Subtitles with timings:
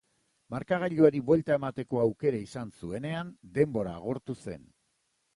[0.53, 4.65] Markagailuari buelta emateko aukera izan zuenean, denbora agortu zen.